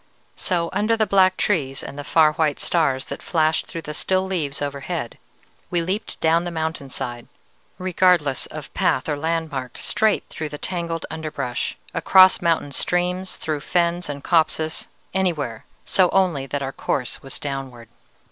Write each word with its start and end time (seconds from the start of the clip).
"So 0.35 0.71
under 0.73 0.97
the 0.97 1.05
black 1.05 1.37
trees 1.37 1.83
and 1.83 1.95
the 1.95 2.03
far 2.03 2.33
white 2.33 2.59
stars 2.59 3.05
that 3.05 3.21
flashed 3.21 3.67
through 3.67 3.83
the 3.83 3.93
still 3.93 4.25
leaves 4.25 4.59
overhead, 4.59 5.19
we 5.69 5.83
leaped 5.83 6.19
down 6.19 6.43
the 6.43 6.49
mountain 6.49 6.89
side, 6.89 7.27
regardless 7.77 8.47
of 8.47 8.73
path 8.73 9.07
or 9.07 9.15
landmark, 9.15 9.77
straight 9.77 10.23
through 10.27 10.49
the 10.49 10.57
tangled 10.57 11.05
underbrush, 11.11 11.77
across 11.93 12.41
mountain 12.41 12.71
streams, 12.71 13.35
through 13.37 13.59
fens 13.59 14.09
and 14.09 14.23
copses, 14.23 14.87
anywhere, 15.13 15.65
so 15.85 16.09
only 16.09 16.47
that 16.47 16.63
our 16.63 16.73
course 16.73 17.21
was 17.21 17.37
downward. 17.37 17.87